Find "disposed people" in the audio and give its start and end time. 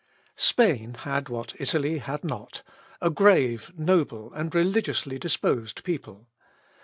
5.19-6.27